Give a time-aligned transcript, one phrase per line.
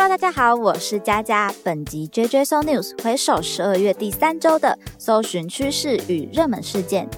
[0.00, 1.52] Hello，大家好，我是佳佳。
[1.64, 7.10] 本集 JJ So News 回首十二月第三周的搜寻趋势与热门事件。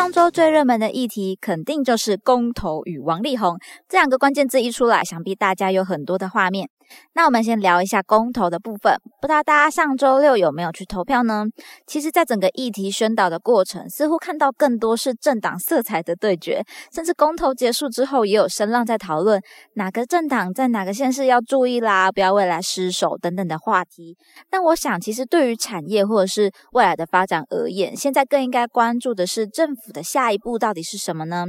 [0.00, 6.70] 上周最热门的议题，肯定就是公投与王力宏这两个关键字一出来，想必大家有很多的画面。
[7.14, 11.44] 那我们先聊一下公投的部分，不知道大家上周六有没有去投票呢？
[11.86, 19.40] 其实，在整个议题宣导的过程，似乎看到更多是政党色彩的对决，甚至公投结束之后，也有声浪在讨论
[19.74, 24.16] 哪个政党在哪个县市要注意啦，不要未来失守等等的话题。
[24.50, 31.44] 但我想，其实对于产业或者是未来的发展而言，现在更应该关注的是政府的下一步到底是什么呢？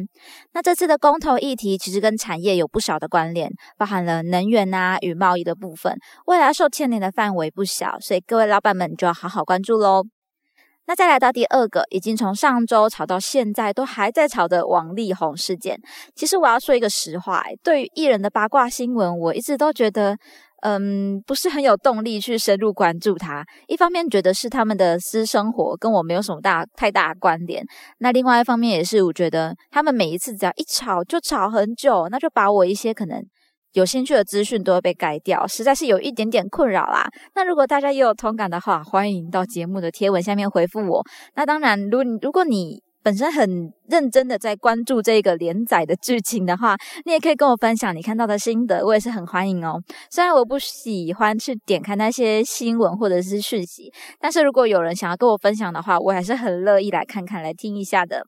[0.53, 5.55] 那这次的公投议题其实跟产业有不少的关联，包含了能源啊与贸易的。
[5.61, 5.95] 部分
[6.25, 10.01] 未来受牵连的范围不小，所以各位老板们就要好好关注喽。
[10.87, 15.79] 那再来到第二个，已经从上周炒到现在都还在炒的王力宏事件。
[16.15, 20.17] 其实我要说一个实话，对于艺人的八卦新闻，我一直都觉得，
[20.61, 23.45] 嗯，不是很有动力去深入关注他。
[23.67, 27.63] 一方面觉得是他们的私生活跟我没有什么大太大关联，
[27.99, 33.21] 那另外一方面也是我觉得他们每一次只要一吵就吵很久，那就把我一些可能。
[33.73, 37.07] 有兴趣的资讯都会被改掉，实在是有一点点困扰啦。
[37.35, 41.01] 那如果大家也有同感的话，欢迎到节目的贴文下面回复我。
[41.35, 49.81] 那当然，如如果你本身很认真的在关注这个连载的剧情的话，你也可以跟我分享你看到的心得，我也是很欢迎哦。
[50.09, 58.23] 虽然我不喜欢去点开那些新闻或者是讯息，但是如果有人想要跟我分享的话，我还是很乐意来看看、来听一下的。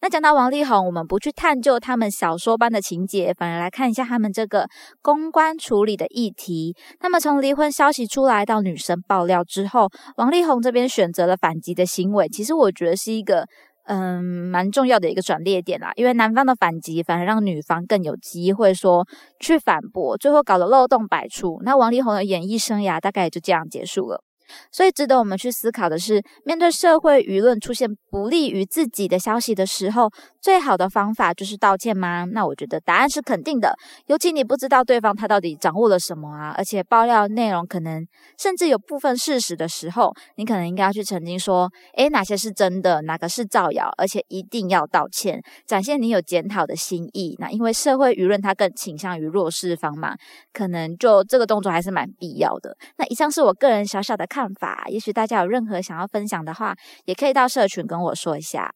[0.00, 4.66] 那讲到王力宏，我们不去探究他们小说般的情节，反而来看一下他们这个
[5.02, 6.74] 公关处理的议题。
[7.00, 13.46] 那么从离婚消息出来到女生爆料之后，王力宏这边选择了反击的行为，其实我觉得是一个。
[13.86, 19.06] 嗯，蛮重要的一个转捩点啦，因为男方的反击反而让女方更有机会说
[19.40, 21.60] 去反驳，最后搞得漏洞百出。
[21.64, 24.22] 那王力宏的演艺生涯大概也就这样结束了。
[24.70, 30.08] 所以值得我们去思考的是，面对社会舆论出现不利于自己的消息的时候，
[30.46, 32.24] 最好的方法就是道歉吗？
[32.30, 33.74] 那我觉得答案是肯定的。
[34.06, 38.06] 尤其你不知道对方他到底掌握了什么啊，而且爆料内容可能
[38.38, 47.34] 甚至有部分事实的时候，你可能应该要去澄清说，诶，哪些是真的，哪个是造谣，而且一定要道歉，展现你有检讨的心意。
[47.40, 50.14] 那因为社会舆论它更倾向于弱势方嘛，
[50.52, 52.76] 可能就这个动作还是蛮必要的。
[52.98, 54.24] 那以上是我个人小小的。
[54.28, 56.76] 看法，也许大家有任何想要分享的话，
[57.06, 58.70] 也可以到社群跟我说一下。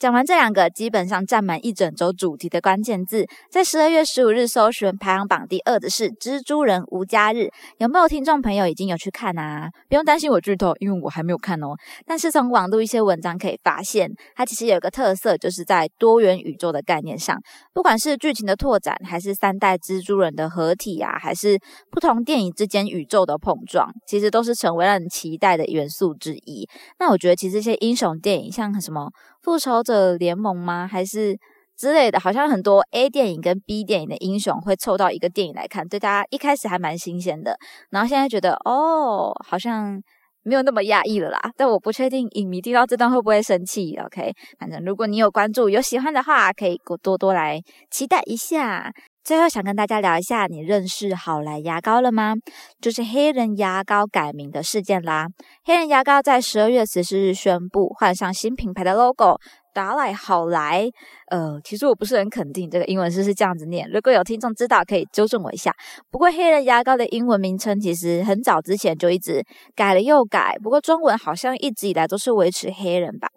[0.00, 7.36] 讲完这两个基本上占满一整周主题的关键字，在十二月十五日搜寻排行榜第二的是《蜘蛛人无家日》，
[7.76, 9.68] 有没有听众朋友已经有去看啊？
[9.90, 11.76] 不用担心我剧透，因为我还没有看哦。
[12.06, 17.38] 但是从网络一些文章可以发现，它其实有一个特色，就是在多元宇宙的概念上，
[17.74, 21.58] 不管是剧情的拓展，还是三代蜘蛛人的合体啊，还是
[21.90, 26.66] 不同电影之间宇宙的碰撞，其实都是成为让人期待的元素之一。
[26.98, 29.10] 那我觉得，其实这些英雄电影，像什么。
[29.42, 30.86] 复仇者联盟吗？
[30.86, 31.38] 还是
[31.76, 32.20] 之类的？
[32.20, 37.56] 好像很多 A 电影跟 B 电影的英雄会凑到一个电影来看，对大家一开始还蛮新鲜的。
[37.90, 39.98] 然后现在觉得哦，好像
[40.42, 41.40] 没有那么压抑了啦。
[41.56, 43.96] 但我不确定影迷听到这段会不会生气。
[43.96, 48.92] OK，反正如果你有关注、有喜欢的话，可以多多来期待一下。
[49.22, 52.34] 最后想跟大家聊一下，你认识好来牙膏了吗？
[52.80, 55.26] 就是黑人牙膏改名的事件啦。
[55.64, 59.38] 黑人牙膏在十二月十四日宣布换上新品牌的 logo。
[59.72, 60.90] 达来好来，
[61.30, 63.88] 呃，其实我不是很肯定这个英文是是这样子念。
[63.88, 65.72] 如果有听众知道，可以纠正我一下。
[66.10, 69.44] 不过黑人牙膏的英文名称其实很早之前就一直
[69.76, 73.28] 改了又改，不过中文好像一直以来都是维持黑人吧。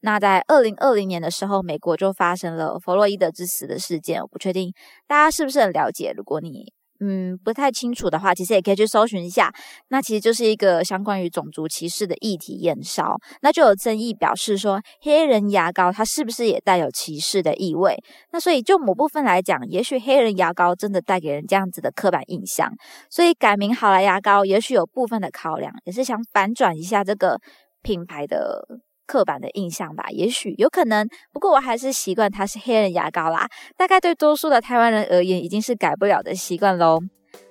[0.00, 4.72] 那在二零二零年的时候，美国就发生了弗洛伊德之死的事件，我不确定
[5.06, 6.12] 大家是不是很了解。
[6.16, 6.72] 如果你
[7.02, 9.50] 嗯，不太清楚的话，其实也可以去搜寻一下。
[9.88, 17.96] 那其实就是一个相关于种族歧视的议题延烧，那就有争议表示说，黑人牙膏它是不是也带有歧视的意味？
[18.32, 22.70] 那所以就某部分来讲，也许黑人牙膏真的带给人这样子的刻板印象，
[23.08, 27.40] 所以改名好莱牙膏，也许有部分的考量，也是想反转一下这个
[27.80, 28.66] 品牌的。
[29.10, 33.48] 刻板的印象吧，也许有可能，不过我还是习惯它是黑人牙膏啦。
[33.76, 37.00] 大概对多数的台湾人而言，已经是改不了的习惯喽。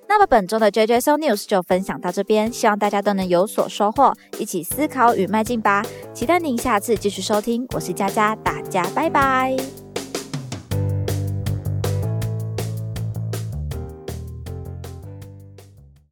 [0.08, 5.84] 那么本周的 JJ So News 就分享到这边，希望大家都能有所收获，一起思考与迈进吧。
[6.14, 9.79] 期待您下次继续收听，我是佳佳，大家拜拜。